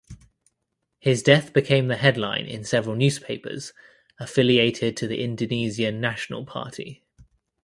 His 0.97 1.21
death 1.21 1.53
became 1.53 1.87
the 1.87 1.95
headline 1.95 2.47
in 2.47 2.63
several 2.63 2.95
newspapers 2.95 3.71
affiliated 4.19 4.97
to 4.97 5.07
the 5.07 5.23
Indonesian 5.23 6.01
National 6.01 6.43
Party. 6.43 7.03